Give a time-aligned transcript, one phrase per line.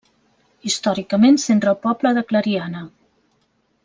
[0.69, 2.81] Històricament centra el poble de Clariana.